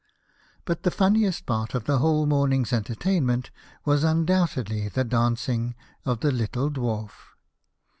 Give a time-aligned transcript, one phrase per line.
[0.65, 3.51] But the funniest part of the whole morn ing's entertainment,
[3.85, 7.11] was undoubtedly the dancing of the little Dwarf.